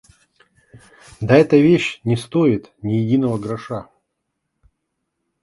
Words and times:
Да 1.19 1.37
эта 1.37 1.57
вещь 1.57 2.01
не 2.05 2.17
стоит 2.17 2.71
ни 2.81 2.93
единого 2.93 3.37
гроша! 3.37 3.87